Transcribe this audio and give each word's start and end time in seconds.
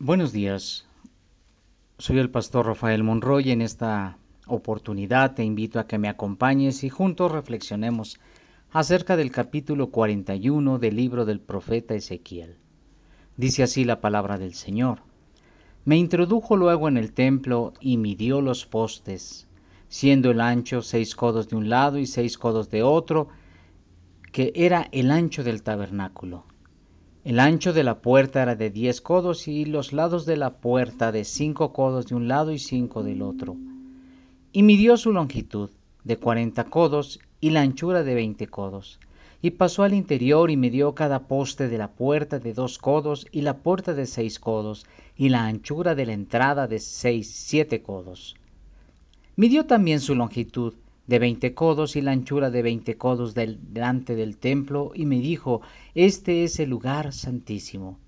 Buenos 0.00 0.30
días. 0.30 0.86
Soy 1.98 2.20
el 2.20 2.30
pastor 2.30 2.66
Rafael 2.66 3.02
Monroy 3.02 3.50
en 3.50 3.60
esta 3.60 4.16
oportunidad 4.46 5.34
te 5.34 5.42
invito 5.42 5.80
a 5.80 5.88
que 5.88 5.98
me 5.98 6.08
acompañes 6.08 6.84
y 6.84 6.88
juntos 6.88 7.32
reflexionemos 7.32 8.20
acerca 8.70 9.16
del 9.16 9.32
capítulo 9.32 9.90
41 9.90 10.78
del 10.78 10.94
libro 10.94 11.24
del 11.24 11.40
profeta 11.40 11.96
Ezequiel. 11.96 12.58
Dice 13.36 13.64
así 13.64 13.84
la 13.84 14.00
palabra 14.00 14.38
del 14.38 14.54
Señor. 14.54 15.00
Me 15.84 15.96
introdujo 15.96 16.56
luego 16.56 16.86
en 16.86 16.96
el 16.96 17.12
templo 17.12 17.72
y 17.80 17.96
midió 17.96 18.40
los 18.40 18.66
postes, 18.66 19.48
siendo 19.88 20.30
el 20.30 20.40
ancho 20.40 20.80
seis 20.80 21.16
codos 21.16 21.48
de 21.48 21.56
un 21.56 21.68
lado 21.68 21.98
y 21.98 22.06
seis 22.06 22.38
codos 22.38 22.70
de 22.70 22.84
otro, 22.84 23.30
que 24.30 24.52
era 24.54 24.88
el 24.92 25.10
ancho 25.10 25.42
del 25.42 25.64
tabernáculo. 25.64 26.44
El 27.24 27.40
ancho 27.40 27.72
de 27.72 27.82
la 27.82 28.00
puerta 28.00 28.42
era 28.42 28.54
de 28.54 28.70
diez 28.70 29.00
codos 29.00 29.48
y 29.48 29.64
los 29.64 29.92
lados 29.92 30.24
de 30.24 30.36
la 30.36 30.50
puerta 30.50 31.10
de 31.10 31.24
cinco 31.24 31.72
codos 31.72 32.06
de 32.06 32.14
un 32.14 32.28
lado 32.28 32.52
y 32.52 32.58
cinco 32.58 33.02
del 33.02 33.22
otro. 33.22 33.56
Y 34.52 34.62
midió 34.62 34.96
su 34.96 35.12
longitud 35.12 35.70
de 36.04 36.16
cuarenta 36.16 36.64
codos 36.64 37.18
y 37.40 37.50
la 37.50 37.62
anchura 37.62 38.04
de 38.04 38.14
veinte 38.14 38.46
codos. 38.46 39.00
Y 39.42 39.50
pasó 39.50 39.82
al 39.82 39.94
interior 39.94 40.50
y 40.50 40.56
midió 40.56 40.94
cada 40.94 41.26
poste 41.26 41.68
de 41.68 41.78
la 41.78 41.88
puerta 41.88 42.38
de 42.38 42.54
dos 42.54 42.78
codos 42.78 43.26
y 43.32 43.42
la 43.42 43.58
puerta 43.58 43.94
de 43.94 44.06
seis 44.06 44.38
codos 44.38 44.86
y 45.16 45.28
la 45.28 45.46
anchura 45.46 45.94
de 45.94 46.06
la 46.06 46.12
entrada 46.12 46.66
de 46.68 46.78
seis 46.78 47.30
siete 47.34 47.82
codos. 47.82 48.36
Midió 49.36 49.66
también 49.66 50.00
su 50.00 50.14
longitud 50.14 50.74
de 51.08 51.18
veinte 51.18 51.54
codos 51.54 51.96
y 51.96 52.02
la 52.02 52.12
anchura 52.12 52.50
de 52.50 52.62
veinte 52.62 52.96
codos 52.96 53.34
delante 53.34 54.14
del 54.14 54.36
templo, 54.36 54.92
y 54.94 55.06
me 55.06 55.18
dijo, 55.18 55.62
Este 55.94 56.44
es 56.44 56.60
el 56.60 56.70
lugar 56.70 57.12
santísimo. 57.12 57.98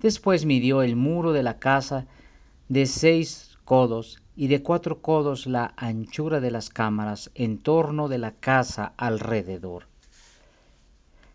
Después 0.00 0.44
midió 0.44 0.82
el 0.82 0.96
muro 0.96 1.32
de 1.32 1.44
la 1.44 1.58
casa 1.58 2.06
de 2.68 2.86
seis 2.86 3.56
codos 3.64 4.20
y 4.34 4.48
de 4.48 4.62
cuatro 4.62 5.00
codos 5.00 5.46
la 5.46 5.72
anchura 5.76 6.40
de 6.40 6.50
las 6.50 6.68
cámaras 6.68 7.30
en 7.36 7.58
torno 7.58 8.08
de 8.08 8.18
la 8.18 8.32
casa 8.32 8.92
alrededor. 8.96 9.86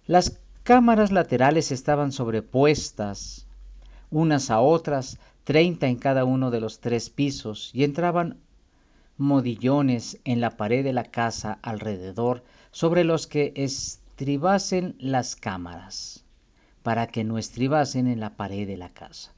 Las 0.05 0.39
cámaras 0.63 1.11
laterales 1.11 1.71
estaban 1.71 2.11
sobrepuestas 2.11 3.47
unas 4.09 4.49
a 4.49 4.59
otras, 4.59 5.19
treinta 5.45 5.87
en 5.87 5.97
cada 5.97 6.25
uno 6.25 6.51
de 6.51 6.59
los 6.59 6.79
tres 6.79 7.09
pisos, 7.09 7.71
y 7.73 7.83
entraban 7.83 8.37
modillones 9.17 10.19
en 10.25 10.41
la 10.41 10.51
pared 10.51 10.83
de 10.83 10.93
la 10.93 11.05
casa 11.05 11.57
alrededor 11.63 12.43
sobre 12.71 13.03
los 13.03 13.25
que 13.25 13.51
estribasen 13.55 14.95
las 14.99 15.35
cámaras, 15.35 16.23
para 16.83 17.07
que 17.07 17.23
no 17.23 17.39
estribasen 17.39 18.07
en 18.07 18.19
la 18.19 18.35
pared 18.35 18.67
de 18.67 18.77
la 18.77 18.89
casa. 18.89 19.33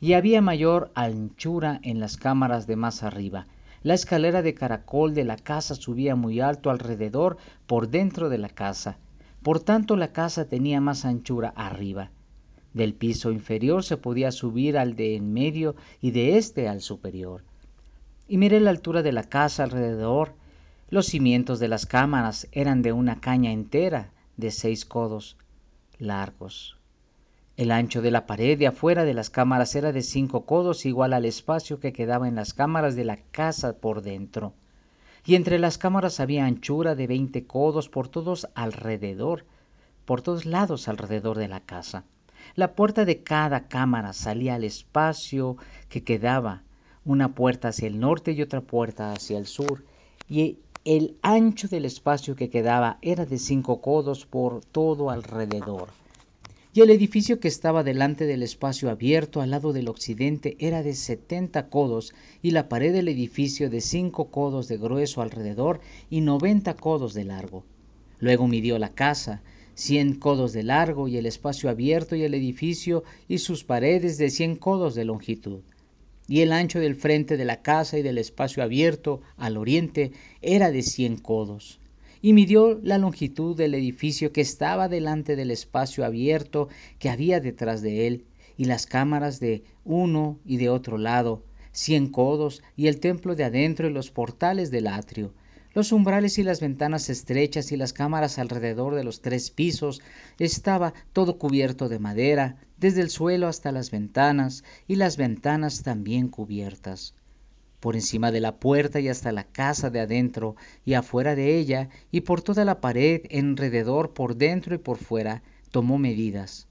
Y 0.00 0.14
había 0.14 0.40
mayor 0.40 0.90
anchura 0.96 1.78
en 1.84 2.00
las 2.00 2.16
cámaras 2.16 2.66
de 2.66 2.74
más 2.74 3.04
arriba. 3.04 3.46
La 3.84 3.94
escalera 3.94 4.42
de 4.42 4.54
caracol 4.54 5.14
de 5.14 5.24
la 5.24 5.36
casa 5.36 5.76
subía 5.76 6.16
muy 6.16 6.40
alto 6.40 6.70
alrededor 6.70 7.36
por 7.66 7.88
dentro 7.88 8.28
de 8.28 8.38
la 8.38 8.48
casa. 8.48 8.98
Por 9.42 9.60
tanto 9.60 9.96
la 9.96 10.12
casa 10.12 10.48
tenía 10.48 10.80
más 10.80 11.04
anchura 11.04 11.52
arriba. 11.54 12.10
Del 12.74 12.94
piso 12.94 13.30
inferior 13.30 13.84
se 13.84 13.96
podía 13.96 14.32
subir 14.32 14.76
al 14.76 14.96
de 14.96 15.14
en 15.14 15.32
medio 15.32 15.76
y 16.00 16.10
de 16.10 16.38
este 16.38 16.68
al 16.68 16.80
superior 16.80 17.44
y 18.28 18.38
miré 18.38 18.60
la 18.60 18.70
altura 18.70 19.02
de 19.02 19.12
la 19.12 19.24
casa 19.24 19.64
alrededor. 19.64 20.34
Los 20.90 21.06
cimientos 21.06 21.58
de 21.58 21.68
las 21.68 21.86
cámaras 21.86 22.48
eran 22.52 22.82
de 22.82 22.92
una 22.92 23.20
caña 23.20 23.52
entera 23.52 24.10
de 24.36 24.50
seis 24.50 24.84
codos 24.84 25.36
largos. 25.98 26.76
El 27.56 27.70
ancho 27.70 28.00
de 28.00 28.10
la 28.10 28.26
pared 28.26 28.58
de 28.58 28.66
afuera 28.66 29.04
de 29.04 29.14
las 29.14 29.28
cámaras 29.28 29.74
era 29.74 29.92
de 29.92 30.02
cinco 30.02 30.46
codos, 30.46 30.86
igual 30.86 31.12
al 31.12 31.26
espacio 31.26 31.80
que 31.80 31.92
quedaba 31.92 32.26
en 32.26 32.34
las 32.34 32.54
cámaras 32.54 32.96
de 32.96 33.04
la 33.04 33.18
casa 33.18 33.74
por 33.74 34.02
dentro. 34.02 34.54
Y 35.24 35.34
entre 35.34 35.58
las 35.58 35.78
cámaras 35.78 36.18
había 36.18 36.46
anchura 36.46 36.94
de 36.94 37.06
veinte 37.06 37.46
codos 37.46 37.88
por 37.88 38.08
todos 38.08 38.48
alrededor, 38.54 39.44
por 40.04 40.22
todos 40.22 40.46
lados 40.46 40.88
alrededor 40.88 41.38
de 41.38 41.48
la 41.48 41.60
casa. 41.60 42.04
La 42.54 42.74
puerta 42.74 43.04
de 43.04 43.22
cada 43.22 43.68
cámara 43.68 44.12
salía 44.12 44.54
al 44.54 44.64
espacio 44.64 45.56
que 45.88 46.02
quedaba 46.02 46.62
una 47.04 47.34
puerta 47.34 47.68
hacia 47.68 47.88
el 47.88 47.98
norte 47.98 48.32
y 48.32 48.42
otra 48.42 48.60
puerta 48.60 49.12
hacia 49.12 49.38
el 49.38 49.46
sur, 49.46 49.84
y 50.28 50.58
el 50.84 51.16
ancho 51.22 51.68
del 51.68 51.84
espacio 51.84 52.36
que 52.36 52.50
quedaba 52.50 52.98
era 53.02 53.26
de 53.26 53.38
cinco 53.38 53.80
codos 53.80 54.26
por 54.26 54.64
todo 54.64 55.10
alrededor. 55.10 55.88
Y 56.74 56.80
el 56.80 56.90
edificio 56.90 57.38
que 57.38 57.48
estaba 57.48 57.82
delante 57.82 58.24
del 58.24 58.42
espacio 58.42 58.88
abierto 58.88 59.42
al 59.42 59.50
lado 59.50 59.72
del 59.72 59.88
occidente 59.88 60.56
era 60.58 60.82
de 60.82 60.94
setenta 60.94 61.68
codos, 61.68 62.14
y 62.40 62.52
la 62.52 62.68
pared 62.68 62.92
del 62.92 63.08
edificio 63.08 63.68
de 63.68 63.80
cinco 63.80 64.30
codos 64.30 64.68
de 64.68 64.78
grueso 64.78 65.22
alrededor 65.22 65.80
y 66.08 66.20
noventa 66.20 66.74
codos 66.74 67.14
de 67.14 67.24
largo. 67.24 67.64
Luego 68.20 68.46
midió 68.46 68.78
la 68.78 68.94
casa, 68.94 69.42
cien 69.74 70.14
codos 70.14 70.52
de 70.52 70.62
largo, 70.62 71.08
y 71.08 71.16
el 71.16 71.26
espacio 71.26 71.68
abierto 71.68 72.16
y 72.16 72.22
el 72.22 72.34
edificio 72.34 73.04
y 73.28 73.38
sus 73.38 73.64
paredes 73.64 74.16
de 74.18 74.30
cien 74.30 74.56
codos 74.56 74.94
de 74.94 75.04
longitud 75.04 75.60
y 76.32 76.40
el 76.40 76.50
ancho 76.50 76.80
del 76.80 76.96
frente 76.96 77.36
de 77.36 77.44
la 77.44 77.60
casa 77.60 77.98
y 77.98 78.02
del 78.02 78.16
espacio 78.16 78.62
abierto 78.62 79.20
al 79.36 79.58
oriente 79.58 80.12
era 80.40 80.70
de 80.70 80.80
cien 80.80 81.18
codos. 81.18 81.78
Y 82.22 82.32
midió 82.32 82.80
la 82.82 82.96
longitud 82.96 83.54
del 83.54 83.74
edificio 83.74 84.32
que 84.32 84.40
estaba 84.40 84.88
delante 84.88 85.36
del 85.36 85.50
espacio 85.50 86.06
abierto 86.06 86.70
que 86.98 87.10
había 87.10 87.38
detrás 87.38 87.82
de 87.82 88.06
él, 88.06 88.24
y 88.56 88.64
las 88.64 88.86
cámaras 88.86 89.40
de 89.40 89.64
uno 89.84 90.38
y 90.46 90.56
de 90.56 90.70
otro 90.70 90.96
lado, 90.96 91.44
cien 91.70 92.08
codos, 92.08 92.62
y 92.78 92.86
el 92.86 92.98
templo 92.98 93.36
de 93.36 93.44
adentro 93.44 93.86
y 93.86 93.92
los 93.92 94.10
portales 94.10 94.70
del 94.70 94.86
atrio, 94.86 95.34
los 95.74 95.92
umbrales 95.92 96.38
y 96.38 96.44
las 96.44 96.60
ventanas 96.60 97.10
estrechas 97.10 97.72
y 97.72 97.76
las 97.76 97.92
cámaras 97.92 98.38
alrededor 98.38 98.94
de 98.94 99.04
los 99.04 99.20
tres 99.20 99.50
pisos 99.50 100.00
estaba 100.38 100.94
todo 101.12 101.36
cubierto 101.36 101.90
de 101.90 101.98
madera, 101.98 102.56
desde 102.82 103.00
el 103.00 103.10
suelo 103.10 103.46
hasta 103.46 103.70
las 103.70 103.92
ventanas, 103.92 104.64
y 104.88 104.96
las 104.96 105.16
ventanas 105.16 105.84
también 105.84 106.26
cubiertas. 106.26 107.14
Por 107.78 107.94
encima 107.94 108.32
de 108.32 108.40
la 108.40 108.56
puerta 108.56 108.98
y 108.98 109.08
hasta 109.08 109.30
la 109.30 109.44
casa 109.44 109.88
de 109.88 110.00
adentro 110.00 110.56
y 110.84 110.94
afuera 110.94 111.36
de 111.36 111.56
ella, 111.58 111.90
y 112.10 112.22
por 112.22 112.42
toda 112.42 112.64
la 112.64 112.80
pared 112.80 113.22
enrededor 113.30 114.14
por 114.14 114.34
dentro 114.34 114.74
y 114.74 114.78
por 114.78 114.98
fuera, 114.98 115.44
tomó 115.70 115.96
medidas. 115.96 116.66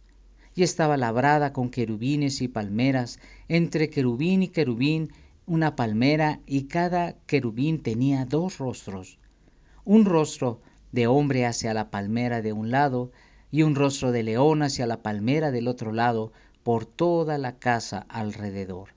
Y 0.54 0.64
estaba 0.64 0.98
labrada 0.98 1.54
con 1.54 1.70
querubines 1.70 2.42
y 2.42 2.50
palmeras, 2.50 3.18
entre 3.48 3.90
querubín 3.90 4.44
y 4.44 4.50
querubín 4.50 5.12
una 5.46 5.78
palmera 5.78 6.42
y 6.46 6.64
cada 6.64 7.14
querubín 7.26 7.82
tenía 7.82 8.26
dos 8.26 8.58
rostros, 8.58 9.18
un 9.86 10.04
rostro 10.04 10.60
de 10.92 11.08
hombre 11.08 11.46
hacia 11.46 11.74
la 11.74 11.90
palmera 11.90 12.42
de 12.42 12.52
un 12.52 12.70
lado 12.70 13.14
y 13.52 13.64
un 13.64 13.76
rostro 13.76 14.12
de 14.12 14.24
león 14.24 14.64
hacia 14.64 14.88
la 14.88 15.04
palmera 15.04 15.52
del 15.52 15.68
otro 15.68 15.92
lado 15.92 16.32
por 16.64 16.86
toda 16.86 17.38
la 17.38 17.60
casa 17.60 18.06
alrededor. 18.10 18.90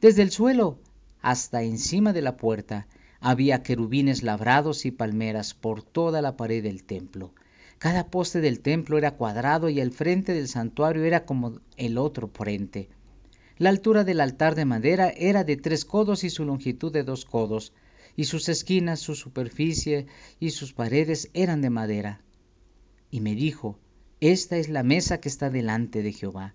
Desde 0.00 0.22
el 0.22 0.30
suelo 0.30 0.78
hasta 1.20 1.62
encima 1.62 2.12
de 2.12 2.22
la 2.22 2.36
puerta 2.36 2.88
había 3.20 3.62
querubines 3.62 4.22
labrados 4.22 4.84
y 4.84 4.90
palmeras 4.90 5.54
por 5.54 5.82
toda 5.82 6.20
la 6.22 6.36
pared 6.36 6.62
del 6.62 6.82
templo. 6.82 7.32
Cada 7.78 8.08
poste 8.08 8.40
del 8.40 8.60
templo 8.60 8.98
era 8.98 9.12
cuadrado 9.12 9.68
y 9.68 9.80
el 9.80 9.92
frente 9.92 10.32
del 10.34 10.48
santuario 10.48 11.04
era 11.04 11.24
como 11.24 11.60
el 11.76 11.98
otro 11.98 12.28
frente. 12.28 12.88
La 13.58 13.70
altura 13.70 14.02
del 14.02 14.20
altar 14.20 14.54
de 14.54 14.64
madera 14.64 15.10
era 15.10 15.44
de 15.44 15.56
tres 15.56 15.84
codos 15.84 16.24
y 16.24 16.30
su 16.30 16.44
longitud 16.44 16.92
de 16.92 17.04
dos 17.04 17.24
codos, 17.24 17.72
y 18.16 18.24
sus 18.24 18.48
esquinas, 18.48 19.00
su 19.00 19.14
superficie 19.14 20.06
y 20.40 20.50
sus 20.50 20.72
paredes 20.72 21.30
eran 21.32 21.60
de 21.60 21.70
madera. 21.70 22.20
Y 23.12 23.20
me 23.20 23.36
dijo, 23.36 23.78
Esta 24.20 24.56
es 24.56 24.70
la 24.70 24.82
mesa 24.82 25.20
que 25.20 25.28
está 25.28 25.50
delante 25.50 26.02
de 26.02 26.12
Jehová. 26.12 26.54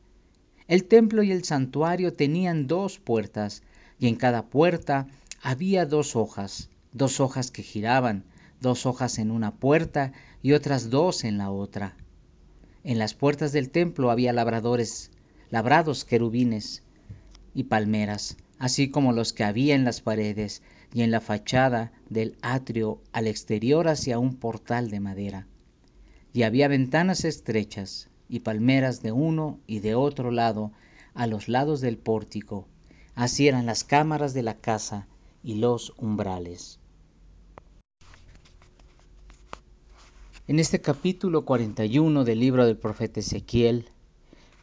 El 0.68 0.86
templo 0.86 1.22
y 1.22 1.32
el 1.32 1.46
santuario 1.46 2.14
tenían 2.14 2.66
dos 2.66 2.98
puertas, 2.98 3.62
y 4.00 4.08
en 4.08 4.16
cada 4.16 4.48
puerta 4.48 5.08
había 5.42 5.86
dos 5.86 6.16
hojas, 6.16 6.70
dos 6.94 7.20
hojas 7.20 7.52
que 7.52 7.62
giraban, 7.62 8.26
dos 8.60 8.88
hojas 8.88 9.20
en 9.20 9.30
una 9.30 9.54
puerta 9.54 10.14
y 10.42 10.54
otras 10.54 10.90
dos 10.90 11.24
en 11.24 11.38
la 11.38 11.52
otra. 11.52 11.96
En 12.84 12.98
las 12.98 13.14
puertas 13.14 13.52
del 13.52 13.70
templo 13.70 14.10
había 14.10 14.34
labradores, 14.34 15.12
labrados 15.52 16.06
querubines, 16.06 16.82
y 17.54 17.66
palmeras, 17.66 18.36
así 18.58 18.90
como 18.90 19.14
los 19.14 19.32
que 19.32 19.44
había 19.44 19.76
en 19.76 19.84
las 19.84 20.02
paredes 20.02 20.64
y 20.92 21.04
en 21.04 21.12
la 21.12 21.22
fachada 21.22 21.92
del 22.10 22.36
atrio 22.42 23.00
al 23.12 23.28
exterior 23.28 23.88
hacia 23.88 24.18
un 24.18 24.36
portal 24.38 24.90
de 24.90 25.00
madera. 25.00 25.48
Y 26.38 26.44
había 26.44 26.68
ventanas 26.68 27.26
estrechas 27.26 28.12
y 28.30 28.42
palmeras 28.42 29.02
de 29.02 29.12
uno 29.12 29.58
y 29.66 29.80
de 29.80 29.96
otro 29.96 30.30
lado 30.30 30.72
a 31.16 31.26
los 31.26 31.48
lados 31.50 31.82
del 31.82 31.98
pórtico. 31.98 32.68
Así 33.16 33.48
eran 33.48 33.66
las 33.66 33.84
cámaras 33.84 34.36
de 34.36 34.44
la 34.44 34.54
casa 34.54 35.08
y 35.42 35.56
los 35.56 35.94
umbrales. 35.98 36.78
En 40.48 40.60
este 40.60 40.80
capítulo 40.80 41.44
41 41.44 42.24
del 42.24 42.40
libro 42.40 42.68
del 42.68 42.78
profeta 42.78 43.20
Ezequiel, 43.20 43.90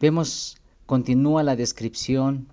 vemos, 0.01 0.59
continúa 0.87 1.43
la 1.43 1.57
descripción 1.57 2.47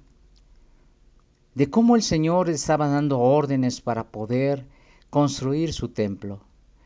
de 1.54 1.70
cómo 1.70 1.96
el 1.96 2.02
Señor 2.02 2.50
estaba 2.50 2.88
dando 2.88 3.20
órdenes 3.20 3.82
para 3.82 4.08
poder 4.08 4.66
construir 5.12 5.74
su 5.74 5.90
templo, 5.90 6.42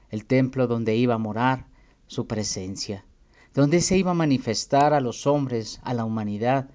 el 0.10 0.26
templo 0.26 0.68
donde 0.68 0.98
iba 0.98 1.14
a 1.14 1.18
morar 1.18 1.74
su 2.08 2.28
presencia, 2.28 3.06
donde 3.54 3.82
se 3.82 3.98
iba 3.98 4.12
a 4.12 4.16
manifestar 4.16 4.94
a 4.94 5.00
los 5.00 5.28
hombres, 5.28 5.80
a 5.84 5.94
la 5.94 6.06
humanidad 6.06 6.70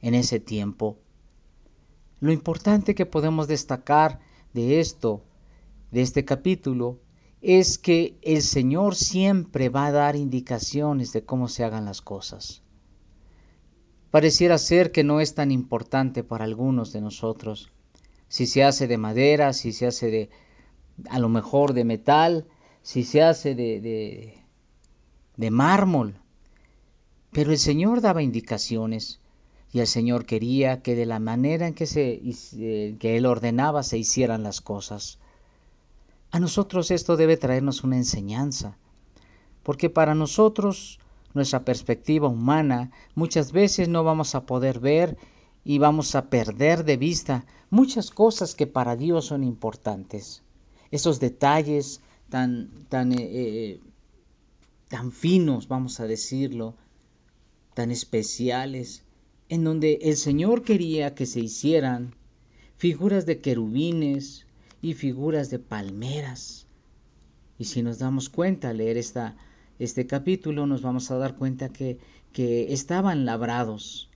en 0.00 0.14
ese 0.14 0.40
tiempo. 0.40 0.98
Lo 2.20 2.32
importante 2.32 2.94
que 2.94 3.06
podemos 3.06 3.48
destacar 3.48 4.20
de 4.52 4.80
esto, 4.80 5.24
de 5.90 6.02
este 6.02 6.24
capítulo, 6.24 7.00
es 7.40 7.78
que 7.78 8.18
el 8.22 8.42
Señor 8.42 8.94
siempre 8.94 9.68
va 9.68 9.86
a 9.86 9.92
dar 9.92 10.14
indicaciones 10.14 11.12
de 11.12 11.24
cómo 11.24 11.48
se 11.48 11.64
hagan 11.64 11.84
las 11.84 12.00
cosas. 12.00 12.62
Pareciera 14.12 14.58
ser 14.58 14.92
que 14.92 15.04
no 15.04 15.20
es 15.20 15.34
tan 15.34 15.50
importante 15.50 16.22
para 16.22 16.44
algunos 16.44 16.92
de 16.92 17.00
nosotros. 17.00 17.70
Si 18.28 18.46
se 18.46 18.62
hace 18.62 18.86
de 18.86 18.98
madera, 18.98 19.52
si 19.52 19.72
se 19.72 19.86
hace 19.86 20.10
de, 20.10 20.30
a 21.08 21.18
lo 21.18 21.28
mejor 21.28 21.72
de 21.72 21.84
metal, 21.84 22.46
si 22.82 23.04
se 23.04 23.22
hace 23.22 23.54
de, 23.54 23.80
de, 23.80 24.41
de 25.36 25.50
mármol. 25.50 26.14
Pero 27.30 27.52
el 27.52 27.58
Señor 27.58 28.00
daba 28.00 28.22
indicaciones 28.22 29.20
y 29.72 29.80
el 29.80 29.86
Señor 29.86 30.26
quería 30.26 30.82
que 30.82 30.94
de 30.94 31.06
la 31.06 31.18
manera 31.18 31.66
en 31.66 31.74
que, 31.74 31.86
se, 31.86 32.20
que 32.98 33.16
Él 33.16 33.26
ordenaba 33.26 33.82
se 33.82 33.98
hicieran 33.98 34.42
las 34.42 34.60
cosas. 34.60 35.18
A 36.30 36.38
nosotros 36.40 36.90
esto 36.90 37.16
debe 37.16 37.36
traernos 37.36 37.82
una 37.84 37.96
enseñanza, 37.96 38.76
porque 39.62 39.90
para 39.90 40.14
nosotros, 40.14 40.98
nuestra 41.34 41.64
perspectiva 41.64 42.28
humana, 42.28 42.90
muchas 43.14 43.52
veces 43.52 43.88
no 43.88 44.04
vamos 44.04 44.34
a 44.34 44.44
poder 44.44 44.78
ver 44.80 45.16
y 45.64 45.78
vamos 45.78 46.14
a 46.14 46.28
perder 46.28 46.84
de 46.84 46.96
vista 46.96 47.44
muchas 47.70 48.10
cosas 48.10 48.54
que 48.54 48.66
para 48.66 48.96
Dios 48.96 49.26
son 49.26 49.44
importantes. 49.44 50.42
Esos 50.90 51.20
detalles 51.20 52.00
tan, 52.28 52.70
tan, 52.88 53.12
eh, 53.12 53.18
eh, 53.20 53.80
tan 54.92 55.10
finos, 55.10 55.68
vamos 55.68 56.00
a 56.00 56.06
decirlo, 56.06 56.74
tan 57.72 57.90
especiales, 57.90 59.04
en 59.48 59.64
donde 59.64 60.00
el 60.02 60.18
Señor 60.18 60.64
quería 60.64 61.14
que 61.14 61.24
se 61.24 61.40
hicieran 61.40 62.14
figuras 62.76 63.24
de 63.24 63.40
querubines, 63.40 64.44
y 64.82 64.92
figuras 64.92 65.48
de 65.48 65.60
palmeras. 65.60 66.66
Y 67.58 67.64
si 67.64 67.82
nos 67.82 68.00
damos 68.00 68.28
cuenta 68.28 68.68
al 68.68 68.78
leer 68.78 68.98
esta, 68.98 69.36
este 69.78 70.06
capítulo, 70.06 70.66
nos 70.66 70.82
vamos 70.82 71.10
a 71.10 71.16
dar 71.16 71.36
cuenta 71.36 71.70
que, 71.70 71.98
que 72.34 72.74
estaban 72.74 73.24
labrados. 73.24 74.10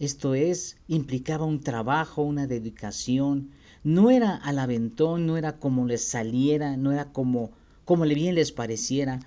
Esto 0.00 0.34
es, 0.34 0.76
implicaba 0.86 1.46
un 1.46 1.60
trabajo, 1.60 2.22
una 2.22 2.46
dedicación. 2.46 3.52
No 3.84 4.10
era 4.10 4.34
al 4.36 4.58
aventón, 4.58 5.24
no 5.26 5.38
era 5.38 5.58
como 5.58 5.86
les 5.86 6.04
saliera, 6.04 6.76
no 6.76 6.92
era 6.92 7.10
como, 7.12 7.52
como 7.86 8.04
bien 8.04 8.34
les 8.34 8.52
pareciera 8.52 9.20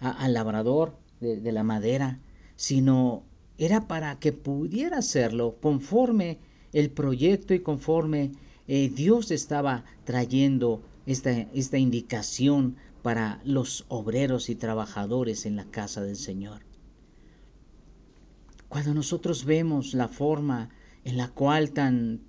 al 0.00 0.34
labrador 0.34 0.96
de, 1.20 1.52
la 1.52 1.62
madera, 1.62 2.18
sino 2.56 3.22
era 3.58 3.88
para 3.88 4.18
que 4.18 4.32
pudiera 4.32 4.98
hacerlo 4.98 5.56
conforme 5.60 6.38
el 6.72 6.90
proyecto 6.90 7.54
y 7.54 7.60
conforme 7.60 8.32
eh, 8.68 8.90
Dios 8.94 9.30
estaba 9.30 9.84
trayendo 10.04 10.82
esta, 11.06 11.30
esta 11.30 11.78
indicación 11.78 12.76
para 13.02 13.40
los 13.44 13.84
obreros 13.88 14.50
y 14.50 14.56
trabajadores 14.56 15.46
en 15.46 15.56
la 15.56 15.64
casa 15.64 16.02
del 16.02 16.16
Señor. 16.16 16.62
Cuando 18.68 18.94
nosotros 18.94 19.44
vemos 19.44 19.94
la 19.94 20.08
forma 20.08 20.70
en 21.04 21.16
la 21.16 21.28
cual 21.28 21.70
tan, 21.70 22.20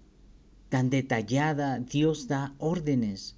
tan 0.70 0.92
detallada 0.92 1.80
Dios 1.80 2.28
da 2.28 2.54
órdenes, 2.60 3.36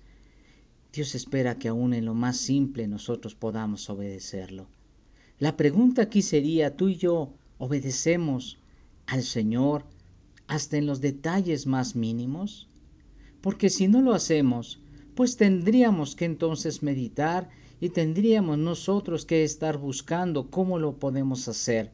Dios 0.91 1.15
espera 1.15 1.57
que 1.59 1.67
aún 1.67 1.93
en 1.93 2.05
lo 2.05 2.13
más 2.13 2.37
simple 2.37 2.87
nosotros 2.87 3.35
podamos 3.35 3.89
obedecerlo. 3.89 4.67
La 5.37 5.55
pregunta 5.55 6.03
aquí 6.03 6.21
sería, 6.21 6.75
¿tú 6.75 6.89
y 6.89 6.95
yo 6.95 7.33
obedecemos 7.57 8.57
al 9.05 9.23
Señor 9.23 9.85
hasta 10.47 10.77
en 10.77 10.85
los 10.85 11.01
detalles 11.01 11.67
más 11.67 11.95
mínimos? 11.95 12.69
porque 13.41 13.69
si 13.69 13.87
no 13.87 14.01
lo 14.01 14.13
hacemos, 14.13 14.79
pues 15.15 15.37
tendríamos 15.37 16.15
que 16.15 16.25
entonces 16.25 16.83
meditar 16.83 17.49
y 17.79 17.89
tendríamos 17.89 18.57
nosotros 18.57 19.25
que 19.25 19.43
estar 19.43 19.77
buscando 19.77 20.49
cómo 20.49 20.79
lo 20.79 20.97
podemos 20.97 21.47
hacer, 21.47 21.91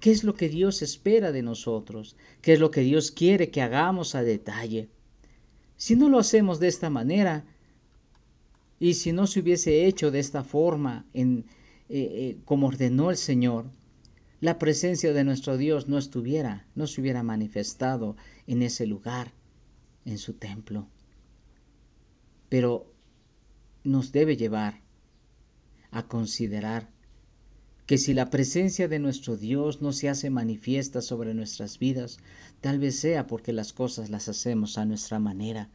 qué 0.00 0.10
es 0.10 0.24
lo 0.24 0.34
que 0.34 0.48
Dios 0.48 0.82
espera 0.82 1.32
de 1.32 1.42
nosotros, 1.42 2.16
qué 2.42 2.54
es 2.54 2.60
lo 2.60 2.70
que 2.70 2.82
Dios 2.82 3.10
quiere 3.10 3.50
que 3.50 3.62
hagamos 3.62 4.14
a 4.14 4.22
detalle. 4.22 4.88
Si 5.76 5.96
no 5.96 6.08
lo 6.08 6.18
hacemos 6.18 6.60
de 6.60 6.68
esta 6.68 6.90
manera, 6.90 7.44
y 8.82 8.94
si 8.94 9.12
no 9.12 9.28
se 9.28 9.38
hubiese 9.38 9.86
hecho 9.86 10.10
de 10.10 10.18
esta 10.18 10.42
forma, 10.42 11.06
en, 11.14 11.44
eh, 11.88 12.00
eh, 12.00 12.38
como 12.44 12.66
ordenó 12.66 13.12
el 13.12 13.16
Señor, 13.16 13.66
la 14.40 14.58
presencia 14.58 15.12
de 15.12 15.22
nuestro 15.22 15.56
Dios 15.56 15.86
no 15.86 15.98
estuviera, 15.98 16.66
no 16.74 16.88
se 16.88 17.00
hubiera 17.00 17.22
manifestado 17.22 18.16
en 18.48 18.60
ese 18.60 18.88
lugar 18.88 19.30
en 20.04 20.18
su 20.18 20.32
templo. 20.32 20.88
Pero 22.48 22.92
nos 23.84 24.10
debe 24.10 24.36
llevar 24.36 24.80
a 25.92 26.08
considerar 26.08 26.88
que 27.86 27.98
si 27.98 28.14
la 28.14 28.30
presencia 28.30 28.88
de 28.88 28.98
nuestro 28.98 29.36
Dios 29.36 29.80
no 29.80 29.92
se 29.92 30.08
hace 30.08 30.28
manifiesta 30.28 31.00
sobre 31.02 31.34
nuestras 31.34 31.78
vidas, 31.78 32.18
tal 32.60 32.80
vez 32.80 32.98
sea 32.98 33.28
porque 33.28 33.52
las 33.52 33.72
cosas 33.72 34.10
las 34.10 34.28
hacemos 34.28 34.76
a 34.76 34.84
nuestra 34.86 35.20
manera, 35.20 35.70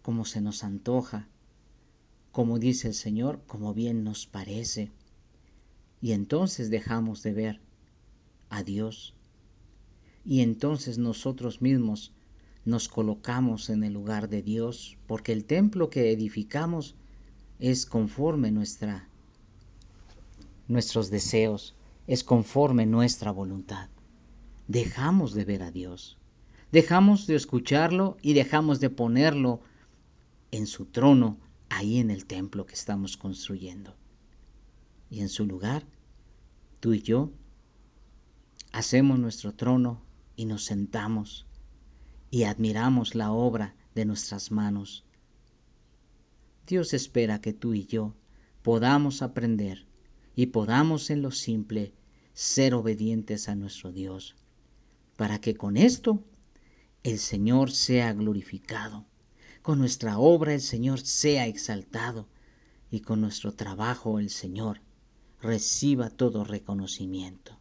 como 0.00 0.24
se 0.24 0.40
nos 0.40 0.64
antoja, 0.64 1.28
como 2.32 2.58
dice 2.58 2.88
el 2.88 2.94
Señor, 2.94 3.40
como 3.46 3.74
bien 3.74 4.04
nos 4.04 4.26
parece. 4.26 4.90
Y 6.00 6.12
entonces 6.12 6.70
dejamos 6.70 7.22
de 7.22 7.32
ver 7.32 7.60
a 8.48 8.62
Dios. 8.62 9.14
Y 10.24 10.40
entonces 10.40 10.98
nosotros 10.98 11.60
mismos 11.62 12.12
nos 12.64 12.88
colocamos 12.88 13.70
en 13.70 13.84
el 13.84 13.94
lugar 13.94 14.28
de 14.28 14.42
Dios, 14.42 14.96
porque 15.06 15.32
el 15.32 15.44
templo 15.44 15.90
que 15.90 16.12
edificamos 16.12 16.94
es 17.58 17.86
conforme 17.86 18.50
nuestra 18.50 19.06
nuestros 20.68 21.10
deseos, 21.10 21.74
es 22.06 22.22
conforme 22.22 22.86
nuestra 22.86 23.32
voluntad. 23.32 23.88
Dejamos 24.68 25.34
de 25.34 25.44
ver 25.44 25.64
a 25.64 25.72
Dios, 25.72 26.16
dejamos 26.70 27.26
de 27.26 27.34
escucharlo 27.34 28.16
y 28.22 28.34
dejamos 28.34 28.78
de 28.78 28.88
ponerlo 28.88 29.60
en 30.52 30.68
su 30.68 30.84
trono 30.84 31.38
ahí 31.70 31.98
en 31.98 32.10
el 32.10 32.26
templo 32.26 32.66
que 32.66 32.74
estamos 32.74 33.16
construyendo. 33.16 33.96
Y 35.08 35.20
en 35.20 35.28
su 35.28 35.46
lugar, 35.46 35.86
tú 36.80 36.92
y 36.92 37.00
yo 37.00 37.32
hacemos 38.72 39.18
nuestro 39.18 39.54
trono 39.54 40.02
y 40.36 40.44
nos 40.44 40.64
sentamos 40.64 41.46
y 42.30 42.44
admiramos 42.44 43.14
la 43.14 43.32
obra 43.32 43.74
de 43.94 44.04
nuestras 44.04 44.50
manos. 44.50 45.04
Dios 46.66 46.94
espera 46.94 47.40
que 47.40 47.52
tú 47.52 47.74
y 47.74 47.86
yo 47.86 48.14
podamos 48.62 49.22
aprender 49.22 49.86
y 50.36 50.46
podamos 50.46 51.10
en 51.10 51.22
lo 51.22 51.30
simple 51.30 51.92
ser 52.32 52.74
obedientes 52.74 53.48
a 53.48 53.54
nuestro 53.54 53.90
Dios, 53.90 54.36
para 55.16 55.40
que 55.40 55.54
con 55.54 55.76
esto 55.76 56.22
el 57.02 57.18
Señor 57.18 57.70
sea 57.72 58.12
glorificado, 58.12 59.04
con 59.62 59.78
nuestra 59.78 60.18
obra 60.18 60.54
el 60.54 60.60
Señor 60.60 61.00
sea 61.00 61.46
exaltado 61.46 62.26
y 62.90 63.00
con 63.00 63.20
nuestro 63.20 63.52
trabajo 63.52 64.18
el 64.18 64.30
Señor 64.30 64.80
reciba 65.40 66.10
todo 66.10 66.44
reconocimiento. 66.44 67.56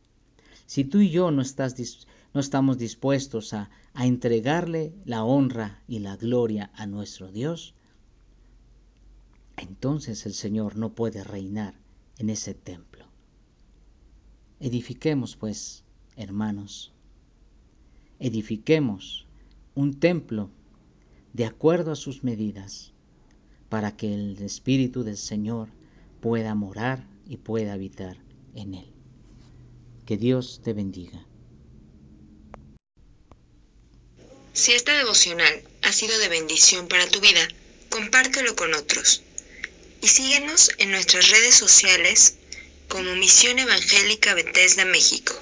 Si 0.66 0.84
tú 0.84 1.00
y 1.00 1.10
yo 1.10 1.32
no, 1.32 1.42
estamos 1.42 2.78
dispuestos 2.78 3.54
a, 3.54 3.70
a 3.94 4.06
entregarle 4.06 4.94
la 5.06 5.24
honra 5.24 5.82
y 5.88 6.00
la 6.00 6.16
gloria 6.16 6.72
a 6.76 6.86
nuestro 6.86 7.32
Dios, 7.32 7.74
entonces 9.58 10.26
el 10.26 10.34
Señor 10.34 10.78
no 10.78 10.94
puede 10.94 11.24
reinar 11.24 11.76
en 12.18 12.30
ese 12.30 12.54
templo. 12.54 13.06
Edifiquemos, 14.60 15.36
pues, 15.36 15.84
hermanos, 16.16 16.92
edifiquemos 18.20 19.26
un 19.76 20.00
templo 20.00 20.52
de 21.34 21.46
acuerdo 21.46 21.92
a 21.92 21.96
sus 21.96 22.24
medidas, 22.24 22.92
para 23.70 23.96
que 23.96 24.14
el 24.14 24.42
Espíritu 24.42 25.04
del 25.04 25.18
Señor 25.18 25.70
pueda 26.22 26.56
morar 26.56 27.06
y 27.28 27.38
pueda 27.38 27.74
habitar 27.74 28.18
en 28.56 28.74
él. 28.74 28.92
Que 30.06 30.18
Dios 30.18 30.62
te 30.64 30.74
bendiga. 30.74 31.26
Si 34.54 34.74
esta 34.74 34.98
devocional 34.98 35.64
ha 35.84 35.92
sido 35.92 36.18
de 36.18 36.28
bendición 36.28 36.88
para 36.88 37.08
tu 37.08 37.22
vida, 37.22 37.48
compártelo 37.90 38.56
con 38.56 38.74
otros. 38.74 39.22
Y 40.02 40.08
síguenos 40.08 40.72
en 40.80 40.92
nuestras 40.92 41.30
redes 41.30 41.56
sociales 41.56 42.36
como 42.88 43.16
Misión 43.16 43.60
Evangélica 43.60 44.34
Bethesda 44.34 44.86
México. 44.86 45.34